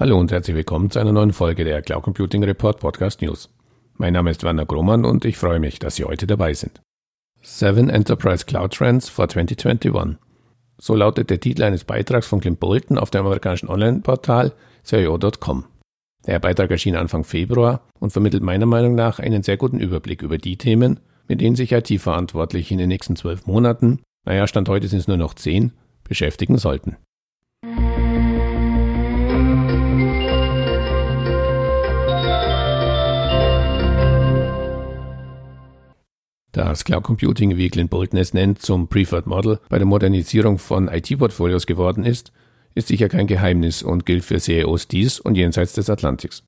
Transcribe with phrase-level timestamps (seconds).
[0.00, 3.50] Hallo und herzlich willkommen zu einer neuen Folge der Cloud Computing Report Podcast News.
[3.98, 6.80] Mein Name ist Werner Grohmann und ich freue mich, dass Sie heute dabei sind.
[7.42, 10.16] Seven Enterprise Cloud Trends for 2021.
[10.78, 15.66] So lautet der Titel eines Beitrags von Clint Bolton auf dem amerikanischen Online-Portal CIO.com.
[16.26, 20.38] Der Beitrag erschien Anfang Februar und vermittelt meiner Meinung nach einen sehr guten Überblick über
[20.38, 25.00] die Themen, mit denen sich IT-Verantwortliche in den nächsten zwölf Monaten, naja, Stand heute sind
[25.00, 25.72] es nur noch zehn,
[26.04, 26.96] beschäftigen sollten.
[36.52, 40.88] Das Cloud Computing, wie Clint Bolton es nennt, zum Preferred Model bei der Modernisierung von
[40.88, 42.32] IT-Portfolios geworden ist,
[42.74, 46.42] ist sicher kein Geheimnis und gilt für CEOs dies und jenseits des Atlantiks.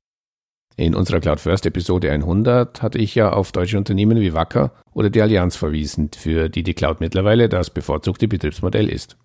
[0.75, 5.09] In unserer Cloud First Episode 100 hatte ich ja auf deutsche Unternehmen wie Wacker oder
[5.09, 9.15] die Allianz verwiesen, für die die Cloud mittlerweile das bevorzugte Betriebsmodell ist.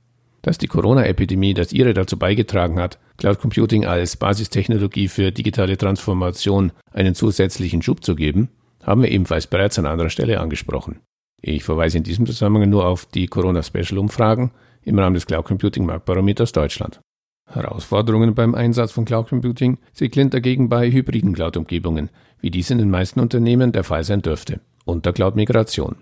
[0.43, 6.71] Dass die Corona-Epidemie das ihre dazu beigetragen hat, Cloud Computing als Basistechnologie für digitale Transformation
[6.93, 8.51] einen zusätzlichen Schub zu geben,
[8.83, 11.01] haben wir ebenfalls bereits an anderer Stelle angesprochen.
[11.41, 14.51] Ich verweise in diesem Zusammenhang nur auf die Corona-Special-Umfragen
[14.83, 17.01] im Rahmen des Cloud Computing Marktbarometers Deutschland.
[17.47, 22.91] Herausforderungen beim Einsatz von Cloud Computing Clint dagegen bei hybriden Cloud-Umgebungen, wie dies in den
[22.91, 25.97] meisten Unternehmen der Fall sein dürfte, und der Cloud-Migration.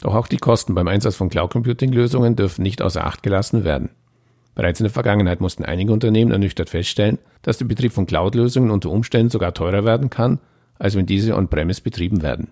[0.00, 3.90] Doch auch die Kosten beim Einsatz von Cloud Computing-Lösungen dürfen nicht außer Acht gelassen werden.
[4.54, 8.90] Bereits in der Vergangenheit mussten einige Unternehmen ernüchtert feststellen, dass der Betrieb von Cloud-Lösungen unter
[8.90, 10.38] Umständen sogar teurer werden kann
[10.78, 12.48] als wenn diese on-premise betrieben werden.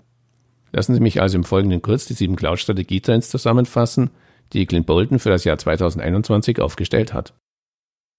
[0.72, 4.10] Lassen Sie mich also im Folgenden kurz die sieben Cloud-Strategietrends zusammenfassen,
[4.52, 7.34] die Clint Bolton für das Jahr 2021 aufgestellt hat.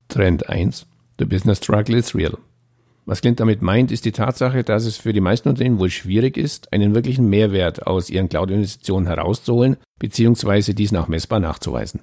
[0.08, 0.86] Trend 1.
[1.20, 2.38] The business struggle is real.
[3.06, 6.36] Was Clint damit meint, ist die Tatsache, dass es für die meisten Unternehmen wohl schwierig
[6.36, 10.74] ist, einen wirklichen Mehrwert aus ihren Cloud-Investitionen herauszuholen bzw.
[10.74, 12.02] diesen auch messbar nachzuweisen.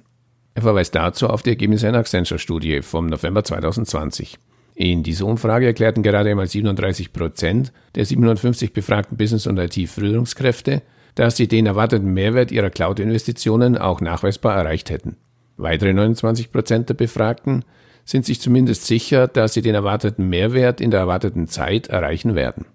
[0.55, 4.39] Er verweist dazu auf die Ergebnisse einer Accenture-Studie vom November 2020.
[4.75, 10.81] In dieser Umfrage erklärten gerade einmal 37 Prozent der 750 befragten Business- und IT-Führungskräfte,
[11.15, 15.15] dass sie den erwarteten Mehrwert ihrer Cloud-Investitionen auch nachweisbar erreicht hätten.
[15.55, 17.63] Weitere 29 Prozent der Befragten
[18.03, 22.65] sind sich zumindest sicher, dass sie den erwarteten Mehrwert in der erwarteten Zeit erreichen werden.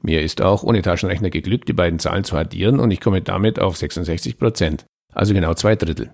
[0.00, 3.60] Mir ist auch ohne Taschenrechner geglückt, die beiden Zahlen zu addieren und ich komme damit
[3.60, 6.10] auf 66 Prozent, also genau zwei Drittel.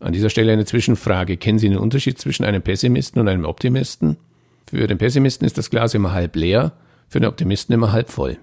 [0.00, 1.36] An dieser Stelle eine Zwischenfrage.
[1.36, 4.18] Kennen Sie den Unterschied zwischen einem Pessimisten und einem Optimisten?
[4.68, 6.72] Für den Pessimisten ist das Glas immer halb leer,
[7.08, 8.38] für den Optimisten immer halb voll.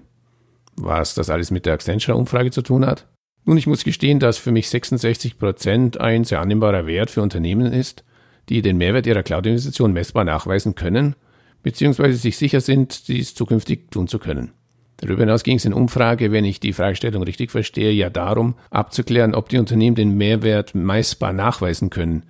[0.76, 3.06] Was das alles mit der Accenture-Umfrage zu tun hat?
[3.44, 7.72] Nun, ich muss gestehen, dass für mich 66 Prozent ein sehr annehmbarer Wert für Unternehmen
[7.72, 8.04] ist,
[8.48, 11.14] die den Mehrwert ihrer Cloud-Investition messbar nachweisen können,
[11.62, 14.52] beziehungsweise sich sicher sind, dies zukünftig tun zu können.
[15.04, 19.34] Darüber hinaus ging es in Umfrage, wenn ich die Fragestellung richtig verstehe, ja darum, abzuklären,
[19.34, 22.22] ob die Unternehmen den Mehrwert messbar nachweisen können.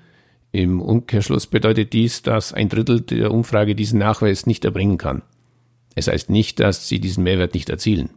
[0.51, 5.23] Im Umkehrschluss bedeutet dies, dass ein Drittel der Umfrage diesen Nachweis nicht erbringen kann.
[5.95, 8.11] Es heißt nicht, dass sie diesen Mehrwert nicht erzielen.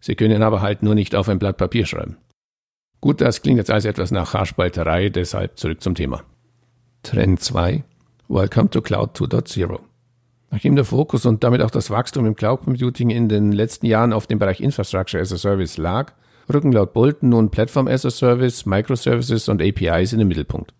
[0.00, 2.16] Sie können aber halt nur nicht auf ein Blatt Papier schreiben.
[3.02, 6.22] Gut, das klingt jetzt als etwas nach Haarspalterei, deshalb zurück zum Thema.
[7.02, 7.84] Trend 2
[8.28, 9.91] Welcome to Cloud 2.0
[10.52, 14.12] Nachdem der Fokus und damit auch das Wachstum im Cloud Computing in den letzten Jahren
[14.12, 16.12] auf dem Bereich Infrastructure as a Service lag,
[16.52, 20.74] rücken laut Bolton nun Platform as a Service, Microservices und APIs in den Mittelpunkt.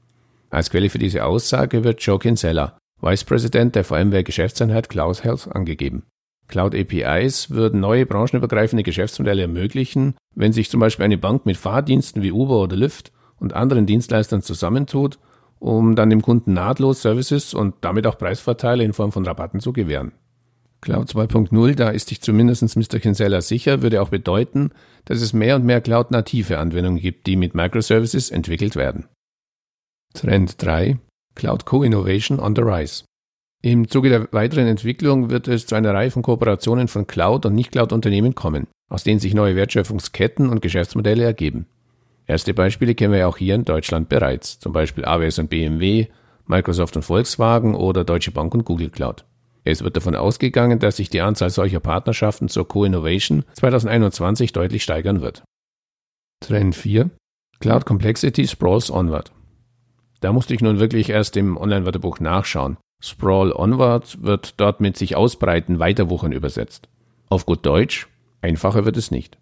[0.51, 5.49] Als Quelle für diese Aussage wird Joe Kinsella, Vice President der VMware Geschäftseinheit Cloud Health,
[5.51, 6.03] angegeben.
[6.49, 12.23] Cloud APIs würden neue branchenübergreifende Geschäftsmodelle ermöglichen, wenn sich zum Beispiel eine Bank mit Fahrdiensten
[12.23, 15.19] wie Uber oder Lyft und anderen Dienstleistern zusammentut
[15.63, 19.73] um dann dem Kunden nahtlos Services und damit auch Preisvorteile in Form von Rabatten zu
[19.73, 20.13] gewähren.
[20.81, 22.99] Cloud 2.0, da ist sich zumindest Mr.
[22.99, 24.71] Kinsella sicher, würde auch bedeuten,
[25.05, 29.07] dass es mehr und mehr Cloud-native Anwendungen gibt, die mit Microservices entwickelt werden.
[30.15, 30.99] Trend 3.
[31.37, 33.05] Cloud Co-Innovation on the Rise.
[33.63, 37.55] Im Zuge der weiteren Entwicklung wird es zu einer Reihe von Kooperationen von Cloud- und
[37.55, 41.67] Nicht-Cloud-Unternehmen kommen, aus denen sich neue Wertschöpfungsketten und Geschäftsmodelle ergeben.
[42.33, 46.07] Erste Beispiele kennen wir ja auch hier in Deutschland bereits, zum Beispiel AWS und BMW,
[46.47, 49.27] Microsoft und Volkswagen oder Deutsche Bank und Google Cloud.
[49.65, 55.21] Es wird davon ausgegangen, dass sich die Anzahl solcher Partnerschaften zur Co-Innovation 2021 deutlich steigern
[55.21, 55.43] wird.
[56.41, 57.11] Trend 4.
[57.61, 59.31] Cloud Complexity Sprawls Onward.
[60.23, 62.79] Da musste ich nun wirklich erst im Online-Wörterbuch nachschauen.
[63.03, 66.89] Sprawl Onward wird dort mit sich ausbreiten, weiterwuchern übersetzt.
[67.29, 68.09] Auf gut Deutsch,
[68.41, 69.37] einfacher wird es nicht.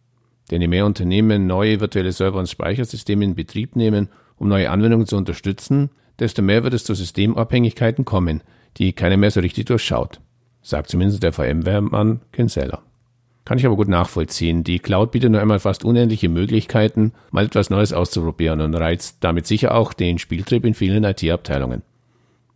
[0.50, 5.06] Denn je mehr Unternehmen neue virtuelle Server und Speichersysteme in Betrieb nehmen, um neue Anwendungen
[5.06, 8.42] zu unterstützen, desto mehr wird es zu Systemabhängigkeiten kommen,
[8.76, 10.20] die keiner mehr so richtig durchschaut.
[10.62, 12.82] Sagt zumindest der VMware-Mann Kinsella.
[13.44, 14.64] Kann ich aber gut nachvollziehen.
[14.64, 19.46] Die Cloud bietet nur einmal fast unendliche Möglichkeiten, mal etwas Neues auszuprobieren und reizt damit
[19.46, 21.82] sicher auch den Spieltrieb in vielen IT-Abteilungen.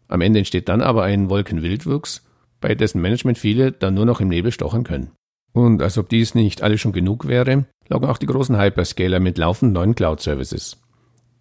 [0.09, 2.25] Am Ende entsteht dann aber ein Wolkenwildwuchs,
[2.61, 5.11] bei dessen Management viele dann nur noch im Nebel stochern können.
[5.53, 9.39] Und als ob dies nicht alles schon genug wäre, loggen auch die großen Hyperscaler mit
[9.39, 10.77] laufend neuen Cloud-Services.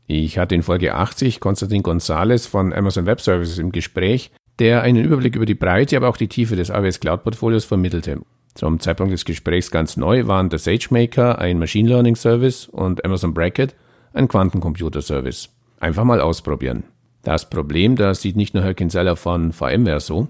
[0.05, 5.03] Ich hatte in Folge 80 Konstantin Gonzalez von Amazon Web Services im Gespräch, der einen
[5.03, 8.21] Überblick über die Breite, aber auch die Tiefe des AWS Cloud Portfolios vermittelte.
[8.53, 13.33] Zum Zeitpunkt des Gesprächs ganz neu waren der SageMaker ein Machine Learning Service und Amazon
[13.33, 13.75] Bracket
[14.13, 15.49] ein Quantencomputer Service.
[15.79, 16.83] Einfach mal ausprobieren.
[17.23, 20.27] Das Problem, das sieht nicht nur Herr Kinseller von VMware so.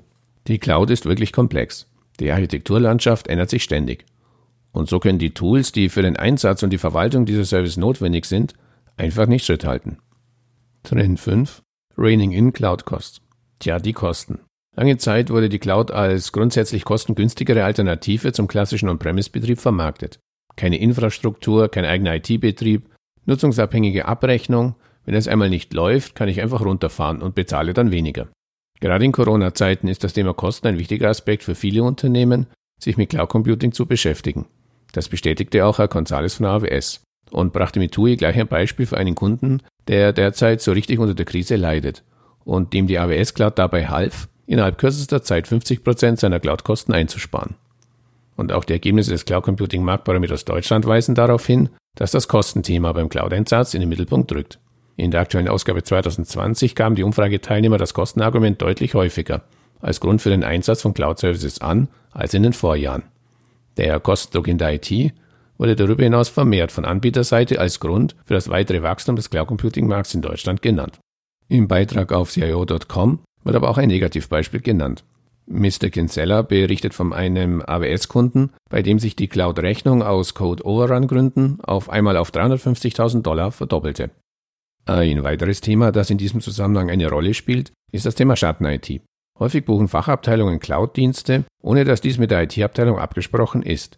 [0.48, 1.89] Die Cloud ist wirklich komplex.
[2.19, 4.06] Die Architekturlandschaft ändert sich ständig.
[4.74, 8.25] Und so können die Tools, die für den Einsatz und die Verwaltung dieser Service notwendig
[8.25, 8.56] sind,
[8.98, 10.00] einfach nicht Schritt halten.
[10.81, 11.62] Trend 5.
[11.96, 13.22] Raining in Cloud Costs.
[13.60, 14.40] Tja, die Kosten.
[14.75, 20.20] Lange Zeit wurde die Cloud als grundsätzlich kostengünstigere Alternative zum klassischen On-Premise-Betrieb vermarktet.
[20.56, 22.90] Keine Infrastruktur, kein eigener IT-Betrieb,
[23.26, 24.76] nutzungsabhängige Abrechnung.
[25.06, 28.30] Wenn es einmal nicht läuft, kann ich einfach runterfahren und bezahle dann weniger.
[28.80, 32.48] Gerade in Corona-Zeiten ist das Thema Kosten ein wichtiger Aspekt für viele Unternehmen,
[32.80, 34.48] sich mit Cloud Computing zu beschäftigen.
[34.94, 37.01] Das bestätigte auch Herr González von AWS
[37.31, 41.16] und brachte mit TUI gleich ein Beispiel für einen Kunden, der derzeit so richtig unter
[41.16, 42.04] der Krise leidet
[42.45, 47.56] und dem die AWS Cloud dabei half, innerhalb kürzester Zeit 50 Prozent seiner Cloud-Kosten einzusparen.
[48.36, 52.92] Und auch die Ergebnisse des Cloud Computing Marktbarometers Deutschland weisen darauf hin, dass das Kostenthema
[52.94, 54.60] beim Cloud-Einsatz in den Mittelpunkt drückt.
[54.95, 59.42] In der aktuellen Ausgabe 2020 gaben die Umfrageteilnehmer das Kostenargument deutlich häufiger
[59.81, 63.04] als Grund für den Einsatz von Cloud-Services an als in den Vorjahren.
[63.78, 65.14] Der Kostendruck in der IT
[65.58, 69.88] wurde darüber hinaus vermehrt von Anbieterseite als Grund für das weitere Wachstum des Cloud Computing
[69.88, 71.00] Markts in Deutschland genannt.
[71.48, 75.04] Im Beitrag auf CIO.com wird aber auch ein Negativbeispiel genannt.
[75.46, 75.90] Mr.
[75.90, 82.31] Kinsella berichtet von einem AWS-Kunden, bei dem sich die Cloud-Rechnung aus Code-Overrun-Gründen auf einmal auf
[82.31, 84.12] 350.000 Dollar verdoppelte.
[84.86, 89.02] Ein weiteres Thema, das in diesem Zusammenhang eine Rolle spielt, ist das Thema Schatten-IT.
[89.39, 93.97] Häufig buchen Fachabteilungen Cloud-Dienste, ohne dass dies mit der IT-Abteilung abgesprochen ist.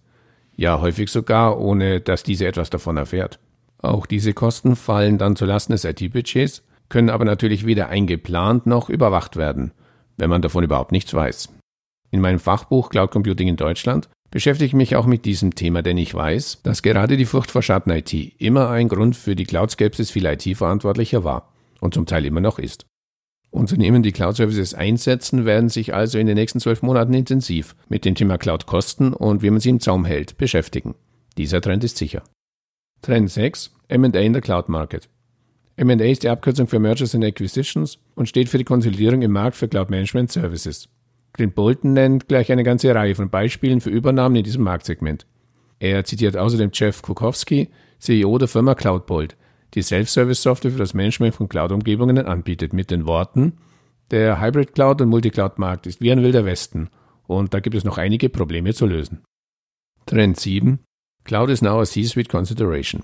[0.56, 3.40] Ja, häufig sogar, ohne dass diese etwas davon erfährt.
[3.80, 9.36] Auch diese Kosten fallen dann zulasten des IT-Budgets, können aber natürlich weder eingeplant noch überwacht
[9.36, 9.72] werden,
[10.18, 11.50] wenn man davon überhaupt nichts weiß.
[12.12, 15.98] In meinem Fachbuch Cloud Computing in Deutschland beschäftige ich mich auch mit diesem Thema, denn
[15.98, 20.34] ich weiß, dass gerade die Furcht vor Schatten-IT immer ein Grund für die Cloud-Skepsis vieler
[20.34, 22.86] IT-Verantwortlicher war und zum Teil immer noch ist.
[23.56, 28.16] Unternehmen, die Cloud-Services einsetzen, werden sich also in den nächsten zwölf Monaten intensiv mit dem
[28.16, 30.96] Thema Cloud-Kosten und wie man sie im Zaum hält beschäftigen.
[31.38, 32.24] Dieser Trend ist sicher.
[33.02, 33.72] Trend 6.
[33.88, 35.10] M&A in der Cloud Market.
[35.78, 39.58] M&A ist die Abkürzung für Mergers and Acquisitions und steht für die Konsolidierung im Markt
[39.58, 40.90] für Cloud Management Services.
[41.34, 45.26] Clint Bolton nennt gleich eine ganze Reihe von Beispielen für Übernahmen in diesem Marktsegment.
[45.80, 47.70] Er zitiert außerdem Jeff Kukowski,
[48.00, 49.36] CEO der Firma CloudBolt,
[49.74, 53.54] die Self-Service-Software für das Management von Cloud-Umgebungen anbietet, mit den Worten,
[54.12, 56.90] der Hybrid-Cloud- und Multicloud-Markt ist wie ein wilder Westen
[57.28, 59.24] und da gibt es noch einige Probleme zu lösen.
[60.06, 60.80] Trend 7.
[61.24, 63.04] Cloud is now a C-Suite Consideration.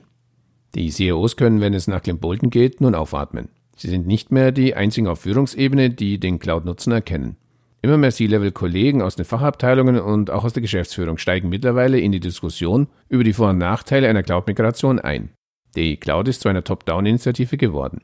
[0.76, 3.50] Die CEOs können, wenn es nach Bolton geht, nun aufatmen.
[3.76, 7.38] Sie sind nicht mehr die einzigen auf Führungsebene, die den Cloud-Nutzen erkennen.
[7.82, 12.20] Immer mehr C-Level-Kollegen aus den Fachabteilungen und auch aus der Geschäftsführung steigen mittlerweile in die
[12.20, 15.32] Diskussion über die Vor- und Nachteile einer Cloud-Migration ein.
[15.76, 18.02] Die Cloud ist zu einer Top-Down-Initiative geworden.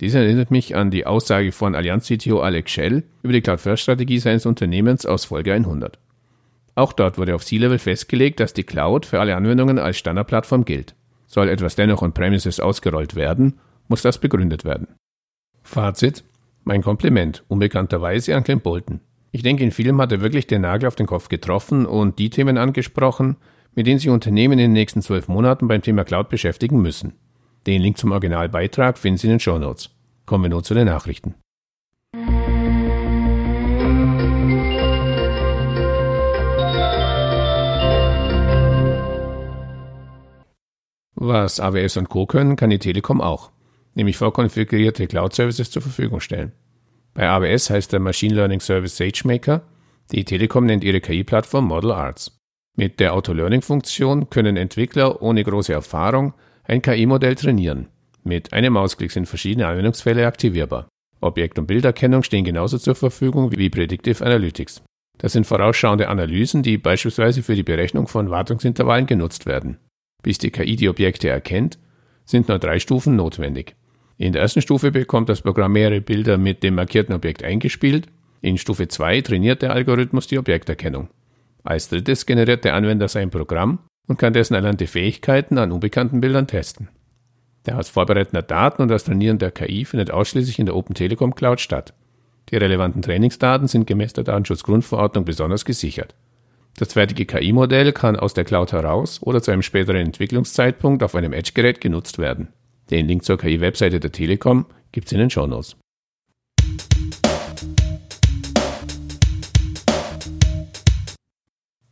[0.00, 5.04] Dies erinnert mich an die Aussage von Allianz-CTO Alex Shell über die Cloud-First-Strategie seines Unternehmens
[5.06, 5.98] aus Folge 100.
[6.76, 10.94] Auch dort wurde auf C-Level festgelegt, dass die Cloud für alle Anwendungen als Standardplattform gilt.
[11.26, 14.86] Soll etwas dennoch on-premises ausgerollt werden, muss das begründet werden.
[15.62, 16.24] Fazit
[16.64, 19.00] mein Kompliment, unbekannterweise an Clint Bolton.
[19.32, 22.30] Ich denke, in vielem hat er wirklich den Nagel auf den Kopf getroffen und die
[22.30, 23.36] Themen angesprochen,
[23.74, 27.14] mit denen sich Unternehmen in den nächsten zwölf Monaten beim Thema Cloud beschäftigen müssen.
[27.66, 29.90] Den Link zum Originalbeitrag finden Sie in den Show Notes.
[30.26, 31.34] Kommen wir nun zu den Nachrichten.
[41.14, 42.26] Was AWS und Co.
[42.26, 43.50] können, kann die Telekom auch
[43.98, 46.52] nämlich vorkonfigurierte Cloud-Services zur Verfügung stellen.
[47.12, 49.62] Bei AWS heißt der Machine Learning Service SageMaker,
[50.12, 52.37] die Telekom nennt ihre KI-Plattform Model Arts.
[52.78, 57.88] Mit der Auto-Learning-Funktion können Entwickler ohne große Erfahrung ein KI-Modell trainieren.
[58.22, 60.86] Mit einem Mausklick sind verschiedene Anwendungsfälle aktivierbar.
[61.20, 64.84] Objekt- und Bilderkennung stehen genauso zur Verfügung wie Predictive Analytics.
[65.18, 69.78] Das sind vorausschauende Analysen, die beispielsweise für die Berechnung von Wartungsintervallen genutzt werden.
[70.22, 71.80] Bis die KI die Objekte erkennt,
[72.26, 73.74] sind nur drei Stufen notwendig.
[74.18, 78.06] In der ersten Stufe bekommt das Programm mehrere Bilder mit dem markierten Objekt eingespielt.
[78.40, 81.08] In Stufe 2 trainiert der Algorithmus die Objekterkennung.
[81.64, 86.46] Als drittes generiert der Anwender sein Programm und kann dessen erlernte Fähigkeiten an unbekannten Bildern
[86.46, 86.88] testen.
[87.66, 91.34] Der Vorbereiten der Daten und das Trainieren der KI findet ausschließlich in der Open Telekom
[91.34, 91.92] Cloud statt.
[92.50, 96.14] Die relevanten Trainingsdaten sind gemäß der Datenschutzgrundverordnung besonders gesichert.
[96.78, 101.32] Das fertige KI-Modell kann aus der Cloud heraus oder zu einem späteren Entwicklungszeitpunkt auf einem
[101.32, 102.48] Edge-Gerät genutzt werden.
[102.90, 105.76] Den Link zur KI-Webseite der Telekom gibt's in den Shownotes.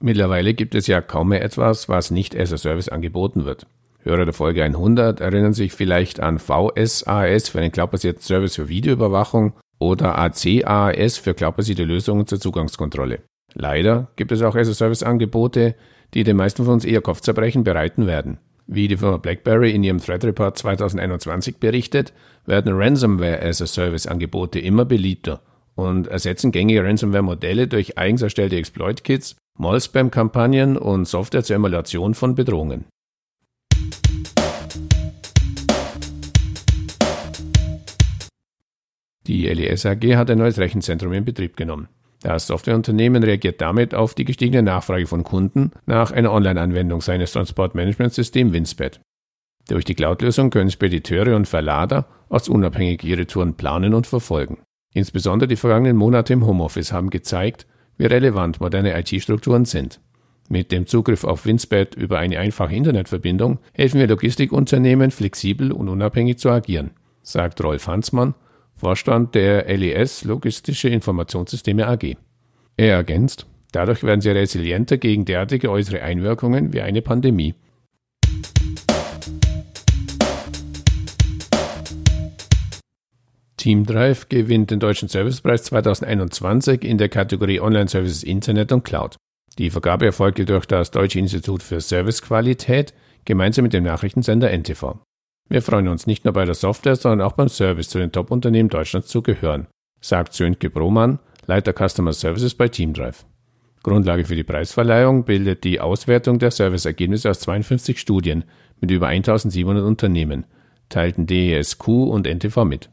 [0.01, 3.67] Mittlerweile gibt es ja kaum mehr etwas, was nicht as a Service angeboten wird.
[4.03, 9.55] Hörer der Folge 100 erinnern sich vielleicht an VSAS für einen cloudbasierten Service für Videoüberwachung
[9.79, 13.21] oder ACAS für cloudbasierte Lösungen zur Zugangskontrolle.
[13.55, 15.75] Leider gibt es auch as a Service Angebote,
[16.15, 18.39] die den meisten von uns eher Kopfzerbrechen bereiten werden.
[18.67, 22.13] Wie die Firma BlackBerry in ihrem Thread Report 2021 berichtet,
[22.45, 25.41] werden Ransomware as a Service Angebote immer beliebter
[25.75, 32.85] und ersetzen gängige Ransomware-Modelle durch eigens erstellte Exploit-Kits, Mall-Spam-Kampagnen und Software zur Emulation von Bedrohungen.
[39.27, 41.89] Die LES AG hat ein neues Rechenzentrum in Betrieb genommen.
[42.23, 48.53] Das Softwareunternehmen reagiert damit auf die gestiegene Nachfrage von Kunden nach einer Online-Anwendung seines Transportmanagementsystems
[48.53, 49.01] Winsped.
[49.69, 54.59] Durch die Cloud-Lösung können Spediteure und Verlader ortsunabhängig ihre Touren planen und verfolgen.
[54.95, 57.67] Insbesondere die vergangenen Monate im Homeoffice haben gezeigt,
[57.99, 60.01] wie relevant moderne IT-Strukturen sind.
[60.49, 66.39] Mit dem Zugriff auf Winsped über eine einfache Internetverbindung helfen wir Logistikunternehmen flexibel und unabhängig
[66.39, 66.91] zu agieren,
[67.23, 68.35] sagt Rolf Hansmann,
[68.77, 72.17] Vorstand der LES Logistische Informationssysteme AG.
[72.77, 77.55] Er ergänzt, dadurch werden sie resilienter gegen derartige äußere Einwirkungen wie eine Pandemie.
[83.67, 89.17] Teamdrive gewinnt den Deutschen Servicepreis 2021 in der Kategorie Online Services Internet und Cloud.
[89.59, 92.95] Die Vergabe erfolgte durch das Deutsche Institut für Servicequalität
[93.25, 95.01] gemeinsam mit dem Nachrichtensender NTV.
[95.49, 98.69] Wir freuen uns nicht nur bei der Software, sondern auch beim Service zu den Top-Unternehmen
[98.69, 99.67] Deutschlands zu gehören,
[100.01, 103.25] sagt Sönke Broman, Leiter Customer Services bei Teamdrive.
[103.83, 108.45] Grundlage für die Preisverleihung bildet die Auswertung der Serviceergebnisse aus 52 Studien
[108.81, 110.45] mit über 1700 Unternehmen,
[110.89, 112.91] teilten DESQ und NTV mit.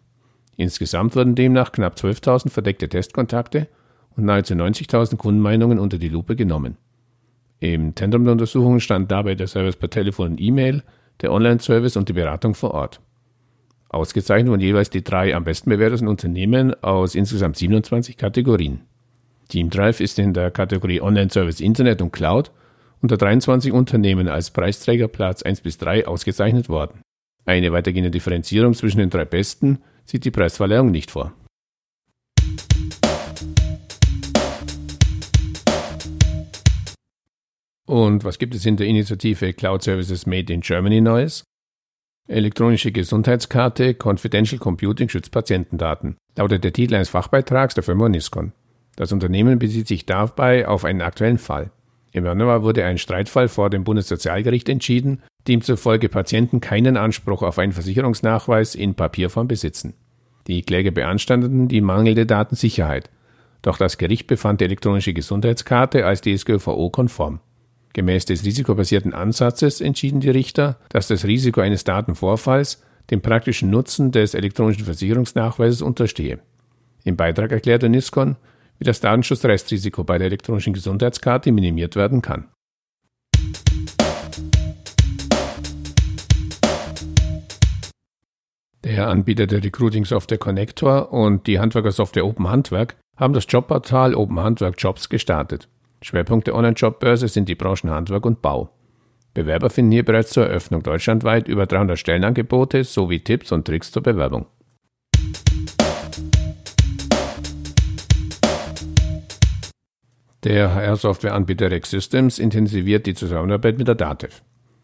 [0.55, 3.67] Insgesamt wurden demnach knapp 12.000 verdeckte Testkontakte
[4.15, 6.77] und nahezu 90.000 Kundenmeinungen unter die Lupe genommen.
[7.59, 10.83] Im Zentrum der Untersuchungen stand dabei der Service per Telefon und E-Mail,
[11.21, 12.99] der Online-Service und die Beratung vor Ort.
[13.89, 18.81] Ausgezeichnet wurden jeweils die drei am besten bewerteten Unternehmen aus insgesamt 27 Kategorien.
[19.49, 22.51] Teamdrive ist in der Kategorie Online-Service Internet und Cloud
[23.01, 27.01] unter 23 Unternehmen als Preisträger Platz 1 bis 3 ausgezeichnet worden.
[27.45, 31.33] Eine weitergehende Differenzierung zwischen den drei Besten sieht die Preisverleihung nicht vor.
[37.85, 41.43] Und was gibt es in der Initiative Cloud Services Made in Germany Neues?
[42.27, 48.53] Elektronische Gesundheitskarte, Confidential Computing schützt Patientendaten, lautet der Titel eines Fachbeitrags der Firma Niscon.
[48.95, 51.71] Das Unternehmen bezieht sich dabei auf einen aktuellen Fall.
[52.13, 57.57] Im Januar wurde ein Streitfall vor dem Bundessozialgericht entschieden, dem zufolge Patienten keinen Anspruch auf
[57.57, 59.95] einen Versicherungsnachweis in Papierform besitzen.
[60.45, 63.09] Die Kläger beanstandeten die mangelnde Datensicherheit.
[63.63, 67.39] Doch das Gericht befand die elektronische Gesundheitskarte als DSGVO-konform.
[67.93, 74.11] Gemäß des risikobasierten Ansatzes entschieden die Richter, dass das Risiko eines Datenvorfalls dem praktischen Nutzen
[74.11, 76.39] des elektronischen Versicherungsnachweises unterstehe.
[77.03, 78.35] Im Beitrag erklärte Niscon,
[78.83, 82.49] wie das Datenschutzrestrisiko bei der elektronischen Gesundheitskarte minimiert werden kann.
[88.83, 94.75] Der Anbieter der Recruiting-Software Connector und die Handwerkersoftware Open Handwerk haben das Jobportal Open Handwerk
[94.77, 95.69] Jobs gestartet.
[96.01, 98.69] Schwerpunkt der Online-Jobbörse sind die Branchen Handwerk und Bau.
[99.33, 104.03] Bewerber finden hier bereits zur Eröffnung deutschlandweit über 300 Stellenangebote sowie Tipps und Tricks zur
[104.03, 104.47] Bewerbung.
[110.43, 114.41] Der HR-Softwareanbieter Rex Systems intensiviert die Zusammenarbeit mit der DATEV.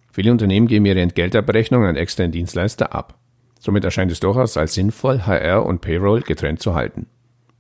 [0.10, 3.20] Viele Unternehmen geben ihre Entgeltabrechnung an externen Dienstleister ab.
[3.60, 7.08] Somit erscheint es durchaus als sinnvoll, HR und Payroll getrennt zu halten.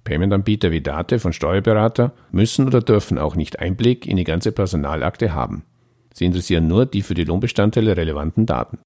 [0.05, 5.33] Payment-Anbieter wie Date von Steuerberater müssen oder dürfen auch nicht Einblick in die ganze Personalakte
[5.33, 5.65] haben.
[6.13, 8.79] Sie interessieren nur die für die Lohnbestandteile relevanten Daten.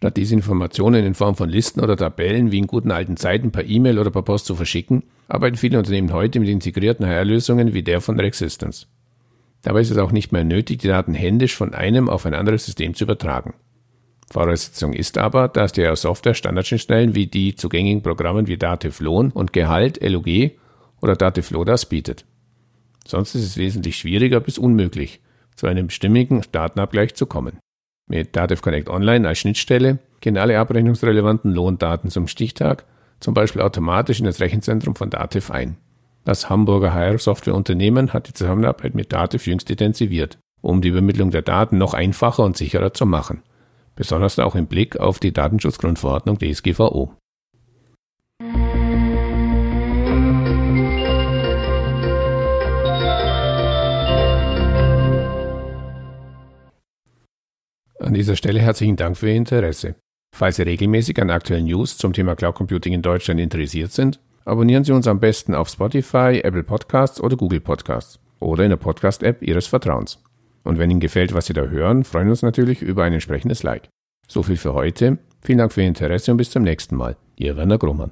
[0.00, 3.66] Statt diese Informationen in Form von Listen oder Tabellen wie in guten alten Zeiten per
[3.66, 8.00] E-Mail oder per Post zu verschicken, arbeiten viele Unternehmen heute mit integrierten HR-Lösungen wie der
[8.00, 8.86] von Rexistence.
[9.60, 12.64] Dabei ist es auch nicht mehr nötig, die Daten händisch von einem auf ein anderes
[12.64, 13.52] System zu übertragen.
[14.30, 19.52] Voraussetzung ist aber, dass die Software Standardschnittstellen wie die zugängigen Programmen wie Dativ Lohn und
[19.52, 20.52] Gehalt, LOG
[21.02, 22.24] oder Dativ Lodas bietet.
[23.06, 25.20] Sonst ist es wesentlich schwieriger bis unmöglich,
[25.56, 27.58] zu einem stimmigen Datenabgleich zu kommen.
[28.10, 32.84] Mit Dativ Connect Online als Schnittstelle gehen alle abrechnungsrelevanten Lohndaten zum Stichtag
[33.20, 35.76] zum Beispiel automatisch in das Rechenzentrum von Dativ ein.
[36.24, 41.78] Das Hamburger HR-Softwareunternehmen hat die Zusammenarbeit mit Dativ jüngst intensiviert, um die Übermittlung der Daten
[41.78, 43.44] noch einfacher und sicherer zu machen.
[43.94, 47.14] Besonders auch im Blick auf die Datenschutzgrundverordnung DSGVO.
[58.10, 59.94] An dieser Stelle herzlichen Dank für Ihr Interesse.
[60.34, 64.82] Falls Sie regelmäßig an aktuellen News zum Thema Cloud Computing in Deutschland interessiert sind, abonnieren
[64.82, 69.42] Sie uns am besten auf Spotify, Apple Podcasts oder Google Podcasts oder in der Podcast-App
[69.42, 70.20] Ihres Vertrauens.
[70.64, 73.62] Und wenn Ihnen gefällt, was Sie da hören, freuen wir uns natürlich über ein entsprechendes
[73.62, 73.88] Like.
[74.26, 75.18] So viel für heute.
[75.40, 77.16] Vielen Dank für Ihr Interesse und bis zum nächsten Mal.
[77.36, 78.10] Ihr Werner Grummann.